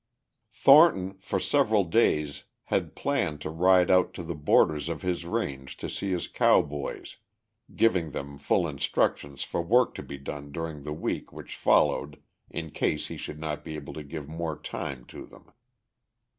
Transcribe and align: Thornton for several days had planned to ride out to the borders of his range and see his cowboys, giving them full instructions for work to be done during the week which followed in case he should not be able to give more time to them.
Thornton 0.51 1.19
for 1.19 1.39
several 1.39 1.83
days 1.83 2.45
had 2.63 2.95
planned 2.95 3.39
to 3.41 3.51
ride 3.51 3.91
out 3.91 4.15
to 4.15 4.23
the 4.23 4.33
borders 4.33 4.89
of 4.89 5.03
his 5.03 5.25
range 5.27 5.77
and 5.79 5.91
see 5.91 6.09
his 6.09 6.27
cowboys, 6.27 7.17
giving 7.75 8.09
them 8.09 8.39
full 8.39 8.67
instructions 8.67 9.43
for 9.43 9.61
work 9.61 9.93
to 9.93 10.01
be 10.01 10.17
done 10.17 10.51
during 10.51 10.81
the 10.81 10.91
week 10.91 11.31
which 11.31 11.55
followed 11.55 12.19
in 12.49 12.71
case 12.71 13.09
he 13.09 13.15
should 13.17 13.39
not 13.39 13.63
be 13.63 13.75
able 13.75 13.93
to 13.93 14.01
give 14.01 14.27
more 14.27 14.59
time 14.59 15.05
to 15.05 15.27
them. 15.27 15.51